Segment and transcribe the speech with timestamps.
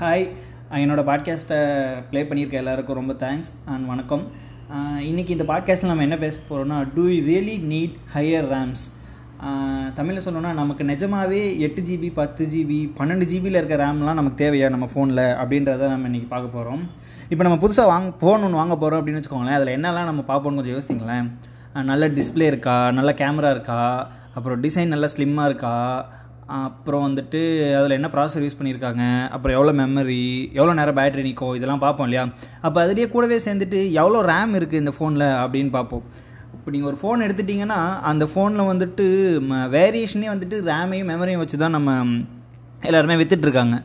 [0.00, 0.22] Hi
[0.82, 1.56] என்னோடய பாட்காஸ்ட்டை
[2.10, 4.22] play பண்ணியிருக்க எல்லாருக்கும் ரொம்ப தேங்க்ஸ் அண்ட் வணக்கம்.
[5.08, 8.84] இன்றைக்கி இந்த பாட்காஸ்ட்டில் நம்ம என்ன பேச போகிறோம்னா do you really need higher RAMs
[9.94, 14.88] தமிழில் சொல்லணும்னா நமக்கு நிஜமாகவே எட்டு ஜிபி பத்து ஜிபி பன்னெண்டு ஜிபியில் இருக்க ரேம்லாம் நமக்கு தேவையா நம்ம
[14.94, 16.82] ஃபோனில் அப்படின்றத நம்ம இன்றைக்கி பார்க்க போகிறோம்
[17.28, 20.78] இப்போ நம்ம புதுசாக வாங்க ஃபோன் ஒன்று வாங்க போகிறோம் அப்படின்னு வச்சுக்கோங்களேன் அதில் என்னெல்லாம் நம்ம பார்ப்போம்னு கொஞ்சம்
[20.78, 21.28] யோசிங்களேன்.
[21.90, 22.78] நல்ல டிஸ்பிளே இருக்கா?
[23.00, 23.82] நல்ல கேமரா இருக்கா?
[24.34, 25.74] அப்புறம் டிசைன் நல்லா ஸ்லிம்மாக இருக்கா?
[26.58, 27.40] அப்புறம் வந்துட்டு
[27.78, 29.04] அதில் என்ன ப்ராசஸர் யூஸ் பண்ணியிருக்காங்க?
[29.34, 30.22] அப்புறம் எவ்வளோ மெமரி
[30.58, 32.24] எவ்வளோ நேரம் பேட்டரி நிற்கும் இதெல்லாம் பார்ப்போம் இல்லையா?
[32.66, 36.04] அப்போ அதுலேயே கூடவே சேர்ந்துட்டு எவ்வளோ ரேம் இருக்குது இந்த ஃபோனில் அப்படின்னு பார்ப்போம்.
[36.56, 39.06] இப்போ நீங்கள் ஒரு ஃபோன் எடுத்துட்டிங்கன்னா அந்த ஃபோனில் வந்துட்டு
[39.76, 41.90] வேரியேஷனே வந்துட்டு ரேமையும் மெமரியும் வச்சு தான் நம்ம
[42.88, 43.76] எல்லாருமே விற்றுட்ருக்காங்க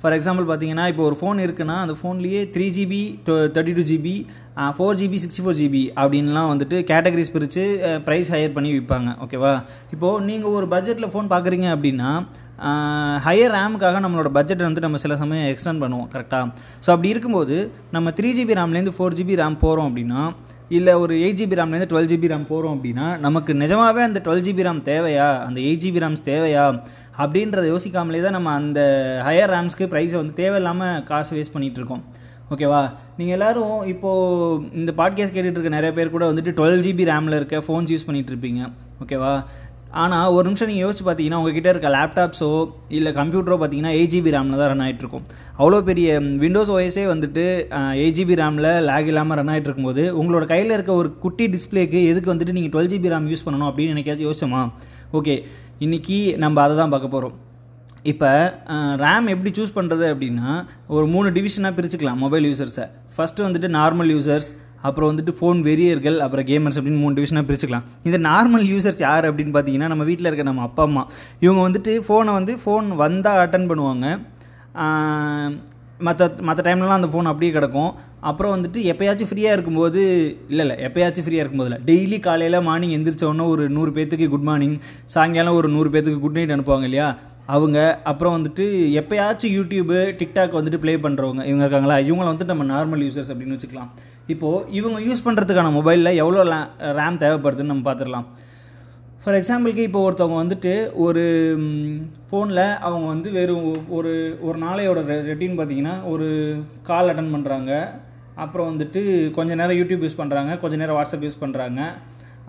[0.00, 3.00] ஃபார் எக்ஸாம்பிள் பார்த்தீங்கன்னா இப்போ ஒரு ஃபோன் இருக்குன்னா அந்த ஃபோன்லேயே three GB
[3.54, 4.14] thirty two GB
[4.76, 7.64] four GB sixty four GB அப்படின்லாம் வந்துட்டு கேட்டகரிஸ் பிரித்து
[8.06, 9.52] ப்ரைஸ் ஹையர் பண்ணி விற்பாங்க ஓகேவா
[9.92, 12.10] இப்போது நீங்கள் ஒரு பட்ஜெட்டில் ஃபோன் பார்க்குறீங்க அப்படின்னா
[13.24, 16.46] ஹையர் ரேமுக்காக நம்மளோட பட்ஜெட்டை வந்து நம்ம சில சமயம் எக்ஸ்டெண்ட் பண்ணுவோம் கரெக்டாக
[16.84, 17.56] ஸோ அப்படி இருக்கும்போது
[17.92, 20.22] நம்ம த்ரீ ஜிபி ரேம்லேருந்து ஃபோர் ஜிபி ரேம் போகிறோம் அப்படின்னா
[20.70, 24.64] இல்லை ஒரு எயிட் ஜிபி ரேம்லேருந்து டுவெல் ஜிபி ரேம் போகிறோம் அப்படின்னா நமக்கு நிஜமாகவே அந்த டுவெல் ஜிபி
[24.66, 25.38] ரேம் தேவையா?
[25.46, 26.64] அந்த எயிட் ஜிபி ரேம்ஸ் தேவையா?
[27.18, 28.80] அப்படின்றத யோசிக்காமலே தான் நம்ம அந்த
[29.26, 32.04] ஹையர் ரேம்ஸ்க்கு ப்ரைஸை வந்து தேவையில்லாமல் காசு வேஸ்ட் பண்ணிகிட்டு இருக்கோம்.
[32.50, 37.38] ஓகேவா நீங்கள் எல்லோரும் இப்போது இந்த பாட்காஸ்ட் கேட்டுட்டு இருக்க நிறைய பேர் கூட வந்துட்டு டுவெல் ஜிபி ரேமில்
[37.40, 38.62] இருக்க ஃபோன்ஸ் யூஸ் பண்ணிகிட்டு இருப்பீங்க.
[39.04, 39.32] ஓகேவா
[39.92, 42.48] ஆனால் ஒரு நிமிஷம் நீங்கள் யோசிச்சு பார்த்தீங்கன்னா உங்ககிட்ட இருக்க லேப்டாப்ஸோ
[42.88, 45.24] இல்லை கம்ப்யூட்டரோ பார்த்தீங்கன்னா எயிட் ஜிபி ரேமில் தான் ரன் ஆகிட்ருக்கும்
[45.58, 47.44] அவ்வளோ பெரிய விண்டோஸ் ஓஎஸே வந்துட்டு
[47.96, 52.32] எயிட் ஜிபி ரேமில் லேக் இல்லாமல் ரன் ஆகிட்டு இருக்கும்போது உங்களோட கையில் இருக்க ஒரு குட்டி டிஸ்பிளேக்கு எதுக்கு
[52.34, 54.62] வந்துட்டு நீங்கள் டுவெல் ஜிபி ரேம் யூஸ் பண்ணணும் அப்படின்னு எனக்காச்சும் யோசிச்சோமா?
[55.12, 55.36] ஓகே
[55.80, 57.36] இன்றைக்கி நம்ம அதை தான் பார்க்க போகிறோம்
[58.02, 58.28] இப்போ
[58.96, 60.50] ரேம் எப்படி சூஸ் பண்ணுறது அப்படின்னா
[60.86, 62.84] ஒரு மூணு டிவிஷனாக பிரிச்சுக்கலாம் மொபைல் யூசர்ஸை
[63.16, 64.48] ஃபஸ்ட்டு வந்துட்டு நார்மல் யூசர்ஸ்
[64.88, 67.86] அப்புறம் வந்துட்டு ஃபோன் வெறியர்கள் அப்புறம் கேமர்ஸ் அப்படின்னு மூணு டிவிஷனாக பிரிச்சுக்கலாம்.
[68.08, 71.02] இந்த நார்மல் யூசர்ஸ் யார் அப்படின்னு பார்த்தீங்கன்னா நம்ம வீட்டில் இருக்க நம்ம அப்பா அம்மா.
[71.46, 74.06] இவங்க வந்துட்டு ஃபோனை வந்து ஃபோன் வந்தால் அட்டன் பண்ணுவாங்க.
[76.06, 77.90] மற்ற மற்ற டைம்லலாம் அந்த ஃபோன் அப்படியே கிடக்கும்.
[78.28, 80.00] அப்புறம் வந்துட்டு எப்போயாச்சும் ஃப்ரீயாக இருக்கும்போது
[80.52, 84.76] இல்லை இல்லை எப்போயாச்சும் ஃப்ரீயாக இருக்கும்போது இல்லை டெய்லி காலையில் மார்னிங் எந்திரிச்சோன்னே ஒரு நூறு பேர்த்துக்கு குட் மார்னிங்
[85.14, 87.08] சாயங்காலம் ஒரு நூறு பேர்த்துக்கு குட் நைட் அனுப்புவாங்க இல்லையா?
[87.56, 87.78] அவங்க
[88.10, 88.64] அப்புறம் வந்துட்டு
[89.00, 91.96] எப்போயாச்சும் யூடியூபு டிக்டாக் வந்துட்டு ப்ளே பண்ணுறவங்க இவங்க இருக்காங்களா?
[92.08, 93.90] இவங்கள வந்துட்டு நம்ம நார்மல் யூசர்ஸ் அப்படின்னு வச்சுக்கலாம்.
[94.34, 96.44] இப்போது இவங்க யூஸ் பண்ணுறதுக்கான மொபைலில் எவ்வளோ
[97.00, 98.28] ரேம் தேவைப்படுதுன்னு நம்ம பார்த்துடலாம்.
[99.22, 100.72] ஃபார் எக்ஸாம்பிளுக்கு இப்போ ஒருத்தவங்க வந்துட்டு
[101.06, 101.24] ஒரு
[102.28, 104.12] ஃபோனில் அவங்க வந்து வெறும் ஒரு
[104.46, 106.28] ஒரு நாளையோட ரெட்டின்னு பார்த்தீங்கன்னா ஒரு
[106.88, 107.72] கால் அட்டன் பண்ணுறாங்க
[108.44, 109.00] அப்புறம் வந்துட்டு
[109.36, 111.80] கொஞ்ச நேரம் யூடியூப் யூஸ் பண்ணுறாங்க கொஞ்ச நேரம் வாட்ஸ்அப் யூஸ் பண்ணுறாங்க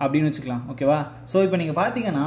[0.03, 0.63] அப்படின்னு வச்சுக்கலாம்.
[0.73, 0.99] ஓகேவா
[1.31, 2.25] ஸோ இப்போ நீங்கள் பார்த்தீங்கன்னா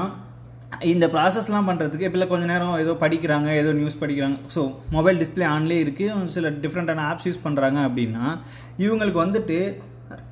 [0.92, 4.36] இந்த ப்ராசஸ்லாம் பண்ணுறதுக்கு இப்போ கொஞ்சம் நேரம் ஏதோ படிக்கிறாங்க ஏதோ நியூஸ் படிக்கிறாங்க.
[4.54, 4.62] ஸோ
[4.96, 8.24] மொபைல் டிஸ்பிளே ஆன்லேயே இருக்குது சில டிஃப்ரெண்ட்டான ஆப்ஸ் யூஸ் பண்ணுறாங்க அப்படின்னா
[8.84, 9.58] இவங்களுக்கு வந்துட்டு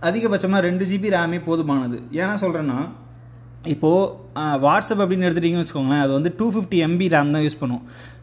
[0.08, 1.98] அதிகபட்சமாக ரெண்டு ஜிபி ரேமே போதுமானது.
[2.20, 2.81] ஏன்னா சொல்கிறேன்னா
[3.75, 7.82] இப்போது வாட்ஸ்அப் அப்படின்னு எடுத்துட்டிங்கன்னு வச்சுக்கோங்களேன் அது வந்து டூ ஃபிஃப்டி எம்பி ரேம் தான் யூஸ் பண்ணும்.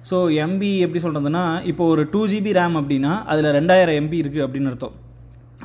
[0.09, 4.71] ஸோ எம்பி எப்படி சொல்கிறதுனா இப்போ ஒரு டூ ஜிபி ரேம் அப்படின்னா அதில் ரெண்டாயிரம் எம்பி இருக்குது அப்படின்னு
[4.71, 4.95] அர்த்தம்.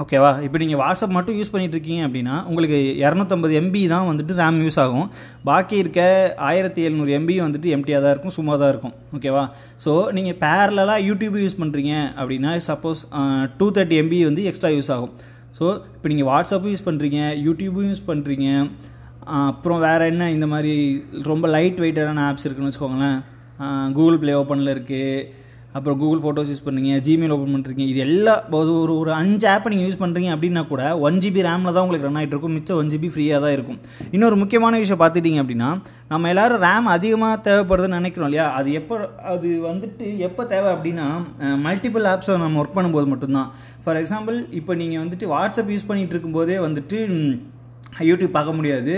[0.03, 4.59] ஓகேவா இப்போ நீங்கள் வாட்ஸ்அப் மட்டும் யூஸ் பண்ணிகிட்டு இருக்கீங்க அப்படின்னா உங்களுக்கு இரநூத்தம்பது எம்பி தான் வந்துட்டு ரேம்
[4.65, 5.05] யூஸ் ஆகும்.
[5.49, 6.01] பாக்கி இருக்க
[6.49, 8.95] ஆயிரத்தி எழுநூறு எம்பி வந்துட்டு எம்டியாக தான் இருக்கும் சும்மா தான் இருக்கும்.
[9.17, 9.45] ஓகேவா
[9.85, 13.03] ஸோ நீங்கள் பேரலாக யூடியூப் யூஸ் பண்ணுறீங்க அப்படின்னா சப்போஸ்
[13.61, 15.15] டூ தேர்ட்டி எம்பி வந்து எக்ஸ்ட்ரா யூஸ் ஆகும்.
[15.59, 15.65] ஸோ
[15.97, 18.49] இப்போ நீங்கள் வாட்ஸ்அப்பும் யூஸ் பண்ணுறீங்க யூடியூபும் யூஸ் பண்ணுறீங்க
[19.45, 20.75] அப்புறம் வேறு என்ன இந்த மாதிரி
[21.31, 23.19] ரொம்ப லைட் வெயிட்டான ஆப்ஸ் இருக்குன்னு வச்சுக்கோங்களேன்.
[23.97, 25.43] கூகுள் ப்ளே ஓப்பனில் இருக்குது
[25.77, 29.89] அப்புறம் கூகுள் ஃபோட்டோஸ் யூஸ் பண்ணுறீங்க ஜிமெயில் ஓப்பன் பண்ணுறீங்க இது எல்லா ஒரு ஒரு அஞ்சு ஆப்பை நீங்கள்
[29.89, 32.55] யூஸ் பண்ணுறீங்க அப்படின்னா கூட ஒன் ஜிபி ரேமில் தான் உங்களுக்கு ரன் ஆகிட்டு இருக்கும்.
[32.59, 33.79] மிச்சம் ஒன் ஜிபி ஃப்ரீயாக தான் இருக்கும்.
[34.17, 35.71] இன்னொரு முக்கியமான விஷயம் பார்த்துட்டிங்க அப்படின்னா
[36.13, 38.47] நம்ம எல்லோரும் ரேம் அதிகமாக தேவைப்படுதுன்னு நினைக்கிறோம் இல்லையா?
[38.59, 38.97] அது எப்போ
[39.33, 41.07] அது வந்துட்டு எப்போ தேவை அப்படின்னா
[41.67, 43.51] மல்டிபிள் ஆப்ஸை நம்ம ஒர்க் பண்ணும்போது மட்டும்தான்.
[43.87, 46.99] ஃபார் எக்ஸாம்பிள் இப்போ நீங்கள் வந்துட்டு வாட்ஸ்அப் யூஸ் பண்ணிகிட்டு இருக்கும்போதே வந்துட்டு
[48.09, 48.95] யூடியூப் பார்க்க முடியாது.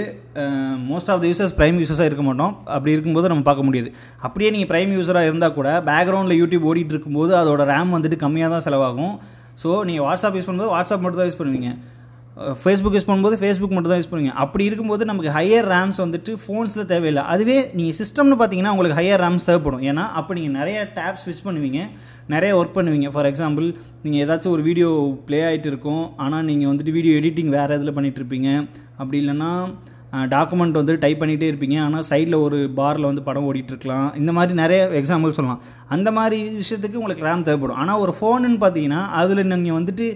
[0.91, 2.53] Most of the users prime யூசர்ஸாக இருக்க மாட்டோம்.
[2.77, 3.91] அப்படி இருக்கும்போது நம்ம பார்க்க முடியாது.
[4.27, 8.67] அப்படியே நீங்கள் ப்ரைம் யூஸராக இருந்தால் கூட பேக்ரவுண்டில் யூடியூப் ஓடிட்டு இருக்கும்போது அதோட ரேம் வந்துட்டு கம்மியாக தான்
[8.69, 9.15] செலவாகும்.
[9.63, 11.71] ஸோ நீங்கள் வாட்ஸ்அப் யூஸ் பண்ணும்போது வாட்ஸ்அப் மட்டும் தான் யூஸ் பண்ணுவீங்க.
[12.63, 14.35] ஃபேஸ்புக் யூஸ் பண்ணும்போது ஃபேஸ்புக் மட்டும் தான் யூஸ் பண்ணுவீங்க.
[14.45, 17.23] அப்படி இருக்கும்போது நமக்கு ஹையர் ரேம்ஸ் வந்துட்டு ஃபோன்ஸில் தேவையில்லை.
[17.35, 19.85] அதுவே நீங்கள் சிஸ்டம்னு பார்த்தீங்கன்னா உங்களுக்கு ஹையர் ரேம்ஸ் தேவைப்படும்.
[19.91, 21.81] ஏன்னா அப்போ நீங்கள் நிறைய டேப் ஸ்விட்ச் பண்ணுவீங்க.
[22.35, 23.11] நிறைய ஒர்க் பண்ணுவீங்க.
[23.17, 23.67] ஃபார் எக்ஸாம்பிள்
[24.05, 24.93] நீங்கள் ஏதாச்சும் ஒரு வீடியோ
[25.29, 26.05] ப்ளே ஆகிட்டு இருக்கும்.
[26.27, 28.49] ஆனால் நீங்கள் வந்துட்டு வீடியோ எடிட்டிங் வேறு இதில் பண்ணிகிட்ருப்பீங்க
[29.01, 29.53] அப்படி இல்லைன்னா
[30.33, 31.77] டாக்குமெண்ட் வந்து டைப் பண்ணிகிட்டே இருப்பீங்க.
[31.87, 35.63] ஆனால் சைடில் ஒரு பாரில் வந்து படம் ஓடிட்டுருக்கலாம் இந்த மாதிரி நிறைய எக்ஸாம்பிள் சொல்லலாம்.
[35.95, 37.81] அந்த மாதிரி விஷயத்துக்கு உங்களுக்கு ரேம் தேவைப்படும்.
[37.83, 40.07] ஆனால் ஒரு ஃபோனுன்னு பார்த்தீங்கன்னா அதில் நீங்கள் வந்துட்டு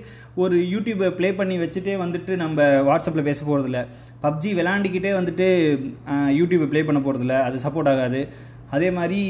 [0.42, 3.81] ஒரு யூடியூப்பை ப்ளே பண்ணி வச்சுட்டே வந்துட்டு நம்ம வாட்ஸ்அப்பில் பேச போகிறதில்ல
[4.25, 5.48] பப்ஜி விளாண்டிக்கிட்டே வந்துட்டு
[6.38, 8.22] யூடியூப்பை ப்ளே பண்ண போகிறதில்ல அது சப்போர்ட் ஆகாது.
[8.76, 9.20] அதே மாதிரி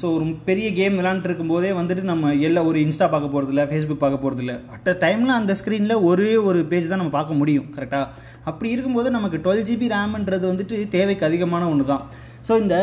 [0.00, 4.22] ஸோ ஒரு பெரிய கேம் விளாண்டுருக்கும் போதே வந்துட்டு நம்ம எல்லாம் ஒரு இன்ஸ்டா பார்க்க போகிறதில்ல ஃபேஸ்புக் பார்க்க
[4.24, 8.06] போகிறதில்ல அட் அ டைமில் அந்த ஸ்க்ரீனில் ஒரே ஒரு பேஜ் தான் நம்ம பார்க்க முடியும் கரெக்டாக
[8.50, 12.04] அப்படி இருக்கும்போது நமக்கு டுவெல் ஜிபி ரேம்ன்றது வந்துட்டு தேவைக்கு அதிகமான ஒன்று தான்
[12.48, 12.76] ஸோ இந்த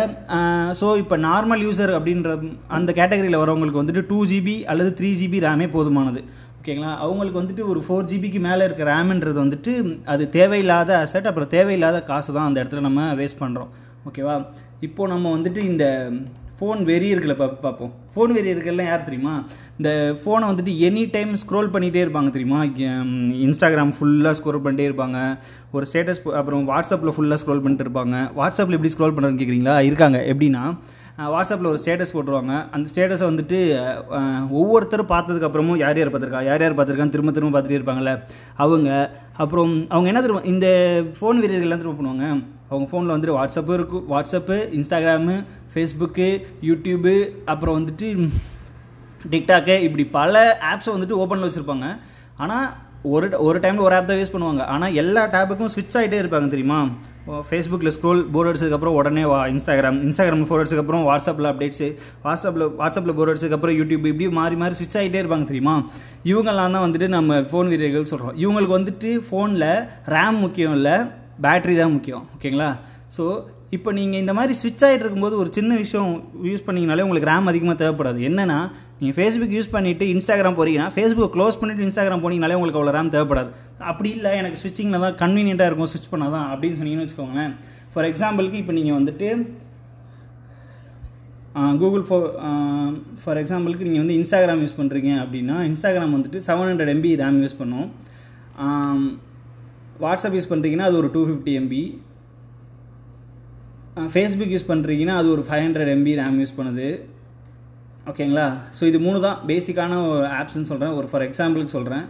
[0.79, 2.31] ஸோ இப்போ நார்மல் யூசர் அப்படின்ற
[2.77, 6.21] அந்த கேட்டகரியில் வரவங்களுக்கு வந்துட்டு டூ ஜிபி அல்லது த்ரீ ஜிபி ரேமே போதுமானது.
[6.63, 6.91] ஓகேங்களா?
[7.05, 9.71] அவங்களுக்கு வந்துட்டு ஒரு ஃபோர் ஜிபிக்கு மேலே இருக்க ரேம்ன்றது வந்துட்டு
[10.11, 13.71] அது தேவையில்லாத அசட் அப்புறம் தேவையில்லாத காசு தான் அந்த இடத்துல நம்ம வேஸ்ட் பண்ணுறோம்
[14.09, 14.35] ஓகேவா?
[14.87, 15.85] இப்போது நம்ம வந்துட்டு இந்த
[16.59, 17.91] ஃபோன் வெறியர்களை பா பார்ப்போம்.
[18.13, 19.35] ஃபோன் வெறியர்கள்லாம் யார் தெரியுமா?
[19.79, 19.89] இந்த
[20.21, 22.61] ஃபோனை வந்துட்டு எனி டைம் ஸ்க்ரோல் பண்ணிகிட்டே இருப்பாங்க தெரியுமா?
[23.45, 25.19] இன்ஸ்டாகிராம் ஃபுல்லாக ஸ்க்ரோல் பண்ணிட்டே இருப்பாங்க.
[25.75, 28.17] ஒரு ஸ்டேட்டஸ் அப்புறம் வாட்ஸ்அப்பில் ஃபுல்லாக ஸ்க்ரோல் பண்ணிட்டு இருப்பாங்க.
[28.41, 30.19] வாட்ஸ்அப்பில் எப்படி ஸ்க்ரோல் பண்ணுறதுன்னு கேட்குறீங்களா இருக்காங்க.
[30.33, 30.65] எப்படின்னா
[31.33, 32.53] வாட்ஸ்அப்பில் ஒரு ஸ்டேட்டஸ் போட்டுருவாங்க.
[32.75, 33.57] அந்த ஸ்டேட்டஸை வந்துட்டு
[34.59, 36.41] ஒவ்வொருத்தரும் பார்த்ததுக்கப்புறமும் யார் யார் பார்த்துருக்கா?
[36.49, 38.13] யார் யார் பார்த்துருக்கான்னு திரும்ப திரும்ப பார்த்துட்டே இருப்பாங்கள்ல
[38.65, 38.89] அவங்க
[39.43, 40.67] அப்புறம் அவங்க என்ன திரும்ப இந்த
[41.17, 42.25] ஃபோன் வீரர்கள்லாம் திரும்ப பண்ணுவாங்க?
[42.71, 45.35] அவங்க ஃபோனில் வந்துட்டு வாட்ஸ்அப்பு இருக்கும் வாட்ஸ்அப்பு இன்ஸ்டாகிராமு
[45.73, 46.27] ஃபேஸ்புக்கு
[46.69, 47.15] யூடியூபு
[47.53, 48.09] அப்புறம் வந்துட்டு
[49.33, 51.87] டிக்டாக்கு இப்படி பல ஆப்ஸை வந்துட்டு ஓப்பனில் வச்சுருப்பாங்க.
[52.43, 52.67] ஆனால்
[53.15, 54.63] ஒரு ஒரு டைமில் ஒரு ஆப் தான் யூஸ் பண்ணுவாங்க.
[54.73, 56.81] ஆனால் எல்லா டேப்புக்கும் ஸ்விட்ச் ஆகிட்டே இருப்பாங்க தெரியுமா?
[57.27, 61.87] ஃபேஸ்புக்கில் ஸ்க்ரோல் போர் அடிச்சதுக்கப்புறம் உடனே வா இன்ஸ்டாகிராம் இன்ஸ்டாகிராம் ஃபோர் அடிச்சதுக்கப்புறம் வாட்ஸ்அப்பில் அப்டேட்ஸு
[62.25, 65.75] வாட்ஸ்அப்பில் வாட்ஸ்அப்பில் போர் அடிச்சதுக்கப்புறம் யூடியூப் இப்படி மாறி மாறி ஸ்விட்ச் ஆகிட்டே இருப்பாங்க தெரியுமா?
[66.31, 69.69] இவங்கெல்லாம் தான் வந்துட்டு நம்ம ஃபோன் வீரர்கள் சொல்கிறோம் இவங்களுக்கு வந்துட்டு ஃபோனில்
[70.15, 70.95] ரேம் முக்கியம் இல்லை
[71.41, 72.25] பேட்ரி தான் முக்கியம்.
[72.35, 72.69] ஓகேங்களா
[73.17, 73.23] ஸோ
[73.75, 76.11] இப்போ நீங்கள் இந்த மாதிரி ஸ்விட்ச் ஆகிட்டு இருக்கும்போது ஒரு சின்ன விஷயம்
[76.49, 78.19] யூஸ் பண்ணிங்கனாலே உங்களுக்கு ரேம் அதிகமாக தேவைப்படாது.
[78.29, 78.57] என்னென்னா
[78.99, 83.49] நீங்கள் ஃபேஸ்புக் யூஸ் பண்ணிவிட்டு இன்ஸ்டாகிராம் போகிறீங்கன்னா ஃபேஸ்புக் க்ளோஸ் பண்ணிவிட்டு இன்ஸ்டாகிராம் போனீங்கனாலே உங்களுக்கு அவ்வளோ ரேம் தேவைப்படாது.
[83.91, 87.53] அப்படி இல்லை எனக்கு ஸ்விட்சிங்கில் தான் கன்வீனியண்ட்டாக இருக்கும் ஸ்விட்ச் பண்ணால் தான் அப்படின்னு சொன்னீங்கன்னு வச்சுக்கோங்களேன்.
[87.93, 89.29] ஃபார் எக்ஸாம்பிளுக்கு இப்போ நீங்கள் வந்துட்டு
[91.81, 92.17] கூகுள் ஃபோ
[93.23, 97.59] ஃபார் எக்ஸாம்பிளுக்கு நீங்கள் வந்து இன்ஸ்டாகிராம் யூஸ் பண்ணுறீங்க அப்படின்னா இன்ஸ்டாகிராம் வந்துட்டு seven hundred MB RAM use
[97.59, 97.89] பண்ணும்.
[100.03, 101.83] வாட்ஸ்அப் யூஸ் பண்ணுறீங்கன்னா அது ஒரு two fifty MB
[104.13, 106.87] Facebook use பண்ணுறீங்கன்னா அது ஒரு five hundred MB RAM use பண்ணுது.
[108.11, 108.45] ஓகேங்களா
[108.77, 109.37] ஸோ இது மூணு தான்.
[109.49, 109.97] பேசிக்கான
[110.39, 112.05] ஆப்ஸ்னு சொல்கிறேன் ஒரு ஃபார் எக்ஸாம்பிளுக்கு சொல்கிறேன்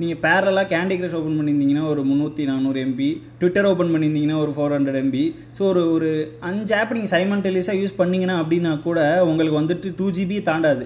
[0.00, 3.08] நீங்கள் பேரலாக கேண்டி கிரஷ் ஓப்பன் பண்ணியிருந்தீங்கன்னா ஒரு முந்நூற்றி நானூறு எம்பி
[3.38, 5.22] ட்விட்டர் ஓப்பன் பண்ணியிருந்தீங்கன்னா ஒரு ஃபோர் ஹண்ட்ரட் எம்பி
[5.58, 6.10] ஸோ ஒரு ஒரு
[6.48, 9.00] அஞ்சு ஆப் நீங்கள் சைமன்டேலியஸாக யூஸ் பண்ணிங்கன்னா அப்படின்னா கூட
[9.30, 10.84] உங்களுக்கு வந்துட்டு டூ ஜிபி தாண்டாது.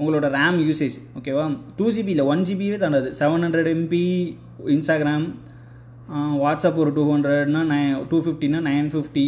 [0.00, 1.46] உங்களோட ரேம் யூசேஜ் ஓகேவா
[1.80, 3.10] டூ ஜிபி இல்லை ஒன் ஜிபியே தாண்டாது.
[3.22, 4.04] Seven hundred MB
[4.76, 5.26] Instagram
[6.44, 9.26] WhatsApp ஒரு டூ ஹண்ட்ரட்னா நைன் டூ ஃபிஃப்டினா நைன் ஃபிஃப்டி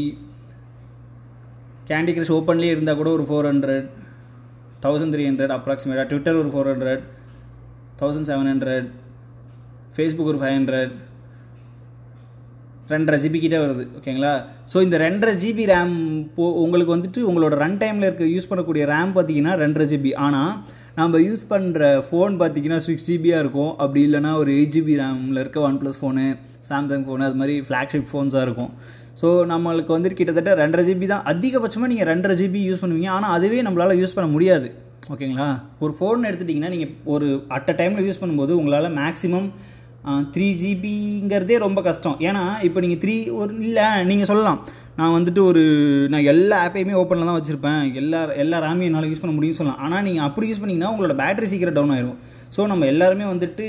[1.89, 3.89] கேண்டி கிரஷ் ஓப்பன்லேயே இருந்தால் கூட ஒரு four hundred
[4.85, 7.03] thousand three hundred அப்ராக்சிமேட்டாக ட்விட்டர் ஒரு four hundred
[8.01, 8.89] thousand seven hundred
[9.97, 10.95] Facebook ஒரு ஃபைவ் ஹண்ட்ரட்
[12.93, 14.33] ரெண்டரை ஜிபி கிட்டே வருது ஓகேங்களா
[14.73, 15.95] ஸோ இந்த ரெண்டரை ஜிபி ரேம்
[16.35, 20.53] போ உங்களுக்கு வந்துட்டு உங்களோட ரன் டைமில் இருக்க யூஸ் பண்ணக்கூடிய ரேம் பார்த்தீங்கன்னா ரெண்டரை ஜிபி ஆனால்
[20.99, 23.73] நம்ம யூஸ் பண்ணுற ஃபோன் பார்த்தீங்கன்னா சிக்ஸ் ஜிபியாக இருக்கும்.
[23.83, 26.27] அப்படி இல்லைனா ஒரு எயிட் ஜிபி ரேமில் இருக்க one plus phone
[26.69, 28.71] Samsung phone அது மாதிரி ஃப்ளாக்ஷிப் ஃபோன்ஸாக இருக்கும்.
[29.21, 31.25] ஸோ நம்மளுக்கு வந்துட்டு கிட்டத்தட்ட ரெண்டரை ஜிபி தான்.
[31.33, 33.11] அதிகபட்சமாக நீங்கள் ரெண்டரை ஜிபி யூஸ் பண்ணுவீங்க.
[33.17, 34.69] ஆனால் அதுவே நம்மளால் யூஸ் பண்ண முடியாது.
[35.15, 35.49] ஓகேங்களா?
[35.85, 37.27] ஒரு ஃபோன் எடுத்துட்டிங்கன்னா நீங்கள் ஒரு
[37.57, 39.49] அட் அ டைமில் யூஸ் பண்ணும்போது உங்களால் மேக்ஸிமம்
[40.35, 42.19] த்ரீ ஜிபிங்கிறதே ரொம்ப கஷ்டம்.
[42.29, 44.61] ஏன்னா இப்போ நீங்கள் த்ரீ ஒரு இல்லை நீங்கள் சொல்லலாம்.
[44.99, 45.63] நான் வந்துட்டு ஒரு
[46.13, 47.83] நான் எல்லா ஆப்பையுமே ஓப்பனில் தான் வச்சுருப்பேன்.
[48.01, 49.83] எல்லா எல்லா ரேமையும் என்னால் யூஸ் பண்ண முடியும்னு சொல்லலாம்.
[49.87, 52.19] ஆனால் நீங்கள் அப்படி யூஸ் பண்ணிங்கன்னா உங்களோட பேட்டரி சீக்கிரம் டவுன் ஆயிரும்.
[52.57, 53.65] ஸோ நம்ம எல்லாருமே வந்துட்டு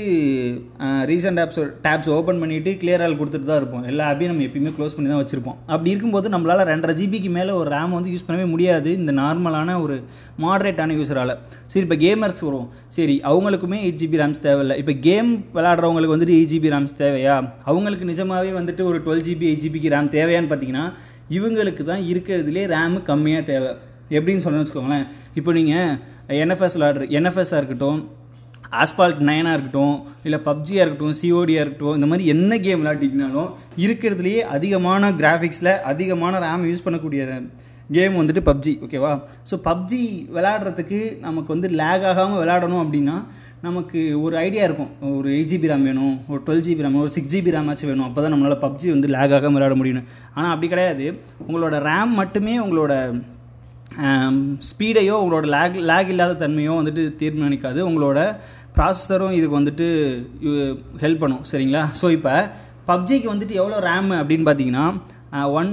[1.08, 3.82] ரீசெண்ட் ஆப்ஸ் டேப்ஸ் ஓப்பன் பண்ணிவிட்டு கிளியர் ஆல் கொடுத்துட்டு தான் இருப்போம்.
[3.90, 5.56] எல்லா ஆப்பையும் நம்ம எப்பயுமே க்ளோஸ் பண்ணி தான் வச்சுருப்போம்.
[5.72, 9.96] அப்படி இருக்கும்போது நம்மளால் ரெண்டரை ஜிபிக்கு மேலே ஒரு ரேம் வந்து யூஸ் பண்ணவே முடியாது இந்த நார்மலான ஒரு
[10.44, 11.34] மாடரேட்டான யூஸரால்
[11.72, 12.68] சரி இப்போ கேமர்ஸ் வரும்.
[12.96, 14.76] சரி அவங்களுக்குமே எயிட் ஜிபி ரேம்ஸ் தேவையில்லை.
[14.82, 17.36] இப்போ கேம் விளாட்றவங்களுக்கு வந்துட்டு எயிட் ஜிபி ரேம்ஸ் தேவையா?
[17.70, 20.86] அவங்களுக்கு நிஜமாகவே வந்துட்டு ஒரு டுவெல் ஜிபி எயிட் ஜிபிக்கு ரேம் தேவையான்னு பார்த்தீங்கன்னா
[21.38, 23.72] இவங்களுக்கு தான் இருக்கிறதுலே ரேமு கம்மியாக தேவை.
[24.18, 25.04] எப்படின்னு சொல்லணும்னு வச்சுக்கோங்களேன்.
[25.40, 25.92] இப்போ நீங்கள்
[26.44, 28.00] என்எஃப்எஸ் விளாடுற என்எஃப்எஸ்ஸாக இருக்கட்டும்
[28.72, 35.12] ஆஸ்பால்ட் நைனாக இருக்கட்டும் இல்லை பப்ஜியாக இருக்கட்டும் சிஓடியாக இருக்கட்டும் இந்த மாதிரி என்ன கேம் விளாட்டிங்கனாலும் இருக்கிறதுலையே அதிகமான
[35.12, 37.22] கிராஃபிக்ஸில் அதிகமான ரேம் யூஸ் பண்ணக்கூடிய
[37.90, 40.00] கேம் வந்துட்டு பப்ஜி ஓகேவா ஸோ பப்ஜி
[40.34, 43.14] விளாடுறதுக்கு நமக்கு வந்து லேக் ஆகாமல் விளாடணும் அப்படின்னா
[43.60, 44.90] நமக்கு ஒரு ஐடியா இருக்கும்.
[45.18, 48.22] ஒரு எயிட் ஜிபி ரேம் வேணும் ஒரு டுவெல் ஜிபி ரேம் ஒரு சிக்ஸ் ஜிபி ரேமாச்சும் வேணும் அப்போ
[48.22, 50.04] தான் நம்மளால் பப்ஜி வந்து லேக் ஆகாமல் விளாட முடியும்
[50.34, 51.06] ஆனால் அப்படி கிடையாது.
[51.48, 52.92] உங்களோட ரேம் மட்டுமே உங்களோட
[54.70, 58.18] ஸ்பீடையோ உங்களோட லேக் லேக் இல்லாத தன்மையோ வந்துட்டு தீர்மானிக்காது உங்களோட
[58.78, 59.86] ப்ராசஸரும் இதுக்கு வந்துட்டு
[61.04, 61.84] ஹெல்ப் பண்ணும் சரிங்களா?
[62.00, 62.34] ஸோ இப்போ
[62.90, 64.84] பப்ஜிக்கு வந்துட்டு எவ்வளோ ரேம் அப்படின்னு பார்த்தீங்கன்னா
[65.60, 65.72] ஒன்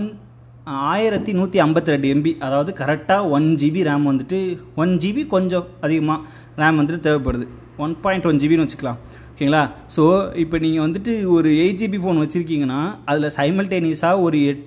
[0.93, 4.39] ஆயிரத்தி நூற்றி ஐம்பத்தி ரெண்டு எம்பி அதாவது கரெக்டாக ஒன் ஜிபி ரேம் வந்துட்டு
[4.83, 6.19] ஒன் ஜிபி கொஞ்சம் அதிகமாக
[6.62, 7.45] ரேம் வந்துட்டு தேவைப்படுது.
[7.85, 9.00] ஒன் பாயிண்ட் ஒன் ஜிபின்னு வச்சுக்கலாம்.
[9.31, 9.62] ஓகேங்களா?
[9.95, 10.03] ஸோ
[10.43, 12.81] இப்போ நீங்கள் வந்துட்டு ஒரு எயிட் ஜிபி ஃபோன் வச்சுருக்கீங்கன்னா
[13.12, 14.63] அதில் சைமல்டேனியஸாக ஒரு எட்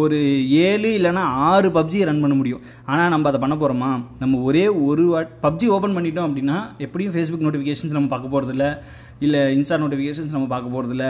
[0.00, 0.18] ஒரு
[0.66, 2.62] ஏழு இல்லைனா ஆறு பப்ஜி ரன் பண்ண முடியும்.
[2.90, 3.90] ஆனால் நம்ம அதை பண்ண போகிறோமா
[4.22, 8.66] நம்ம ஒரே ஒரு வாட் பப்ஜி ஓப்பன் பண்ணிட்டோம் அப்படின்னா எப்படியும் ஃபேஸ்புக் நோட்டிஃபிகேஷன்ஸ் நம்ம பார்க்க போகிறதில்ல
[9.26, 11.06] இல்லை இன்ஸ்டா நோட்டிஃபிகேஷன்ஸ் நம்ம பார்க்க போகிறதில்ல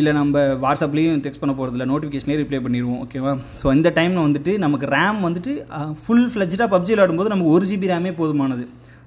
[0.00, 4.86] இல்லை நம்ம வாட்ஸ்அப்லேயும் டெக்ஸ்ட் பண்ண போகிறதில்ல நோட்டிஃபிகேஷன்லேயே ரிப்ளை பண்ணிடுவோம் ஓகேவா ஸோ இந்த டைமில் வந்துட்டு நமக்கு
[4.96, 5.52] ரேம் வந்துட்டு
[6.04, 8.64] ஃபுல் ஃப்ளெஜ்டாக பப்ஜி விளாடும்போது நமக்கு ஒரு ஜிபி ரேமே போதுமானது.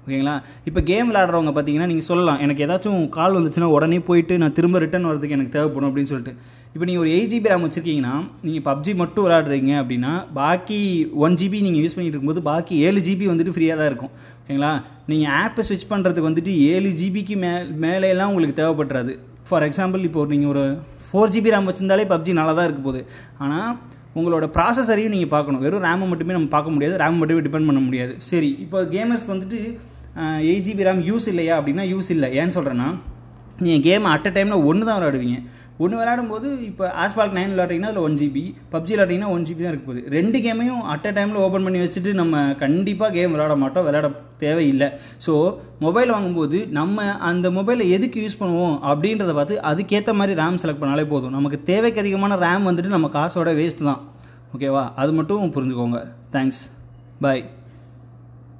[0.08, 0.34] ஓகேங்களா?
[0.68, 2.38] இப்போ கேம் விளாடுறவங்க பார்த்தீங்கன்னா நீங்கள் சொல்லலாம்.
[2.44, 6.32] எனக்கு ஏதாச்சும் கால் வந்துச்சுன்னா உடனே போயிட்டு நான் திரும்ப ரிட்டர்ன் வரதுக்கு எனக்கு தேவைப்படும் அப்படின்னு சொல்லிட்டு.
[6.74, 8.14] இப்போ நீங்கள் ஒரு எயிட் ஜிபி ரேம் வச்சுருக்கீங்கன்னா
[8.46, 10.78] நீங்கள் பப்ஜி மட்டும் விளாடுறீங்க அப்படின்னா பாக்கி
[11.24, 14.12] ஒன் ஜிபி நீங்கள் யூஸ் பண்ணிட்டு இருக்கும்போது பாக்கி ஏழு ஜிபி வந்துட்டு ஃப்ரீயாக தான் இருக்கும்.
[14.40, 14.72] ஓகேங்களா?
[15.10, 17.52] நீங்கள் ஆப்பை ஸ்விட்ச் பண்ணுறதுக்கு வந்துட்டு ஏழு ஜிபிக்கு மே
[17.84, 19.14] மேலேலாம் உங்களுக்கு தேவைப்படுறாது
[19.50, 20.64] ஃபார் எக்ஸாம்பிள் இப்போ நீங்கள் ஒரு
[21.08, 23.02] ஃபோர் ஜிபி ரேம் வச்சிருந்தாலே பப்ஜி நல்லா தான் இருக்க போகுது.
[23.44, 23.70] ஆனால்
[24.18, 25.62] உங்களோட ப்ராசஸரையும் நீங்கள் பார்க்கணும்.
[25.64, 26.94] வெறும் ரேமை மட்டுமே நம்ம பார்க்க முடியாது.
[27.02, 28.14] ரேம் மட்டுமே டிபெண்ட் பண்ண முடியாது.
[28.30, 29.58] சரி இப்போ கேமர்ஸ்க்கு வந்துட்டு
[30.50, 32.28] எயிட் ஜிபி ரேம் யூஸ் இல்லையா அப்படின்னா யூஸ் இல்லை.
[32.40, 32.90] ஏன்னு சொல்கிறேன்னா
[33.64, 35.38] நீங்கள் கேம் அட் அ டைமில் ஒன்று தான் விளையாடுவீங்க.
[35.84, 39.86] ஒன்று விளையாடும்போது இப்போ ஆஸ்பால்ட் நைன் விளையாடுறீங்கன்னா அதில் ஒன் ஜிபி பப்ஜி விளையாடிங்கன்னா ஒன் ஜிபி தான் இருக்க
[39.88, 40.02] போகுது.
[40.16, 44.08] ரெண்டு கேமையும் அட் அ டைமில் ஓப்பன் பண்ணி வச்சுட்டு நம்ம கண்டிப்பாக கேம் விளையாட மாட்டோம் விளையாட
[44.44, 44.88] தேவையில்லை.
[45.26, 45.34] ஸோ
[45.86, 51.06] மொபைல் வாங்கும்போது நம்ம அந்த மொபைலை எதுக்கு யூஸ் பண்ணுவோம் அப்படின்றத பார்த்து அதுக்கேற்ற மாதிரி ரேம் செலக்ட் பண்ணாலே
[51.12, 51.36] போதும்.
[51.38, 54.02] நமக்கு தேவைக்கு அதிகமான ரேம் வந்துட்டு நம்ம காசோட வேஸ்ட் தான்.
[54.56, 56.00] ஓகேவா அது மட்டும் புரிஞ்சுக்கோங்க.
[56.36, 56.62] Thanks
[57.24, 57.44] bye